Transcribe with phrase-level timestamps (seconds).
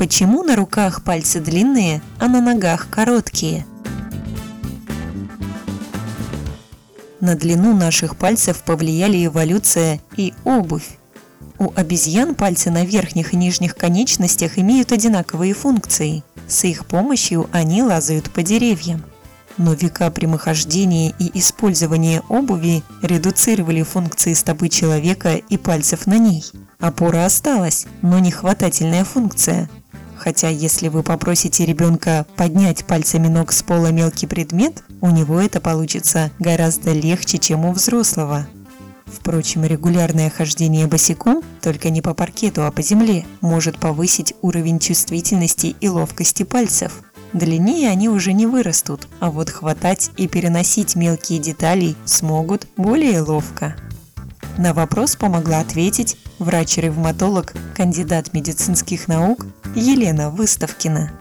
[0.00, 3.66] Почему на руках пальцы длинные, а на ногах короткие?
[7.20, 10.96] На длину наших пальцев повлияли эволюция и обувь.
[11.58, 16.24] У обезьян пальцы на верхних и нижних конечностях имеют одинаковые функции.
[16.48, 19.04] С их помощью они лазают по деревьям.
[19.58, 26.42] Но века прямохождения и использования обуви редуцировали функции стопы человека и пальцев на ней.
[26.78, 29.68] Опора осталась, но не хватательная функция.
[30.20, 35.62] Хотя если вы попросите ребенка поднять пальцами ног с пола мелкий предмет, у него это
[35.62, 38.46] получится гораздо легче, чем у взрослого.
[39.06, 45.74] Впрочем, регулярное хождение босиком, только не по паркету, а по земле, может повысить уровень чувствительности
[45.80, 47.02] и ловкости пальцев.
[47.32, 53.74] Длиннее они уже не вырастут, а вот хватать и переносить мелкие детали смогут более ловко.
[54.60, 61.12] На вопрос помогла ответить врач-ревматолог, кандидат медицинских наук Елена Выставкина.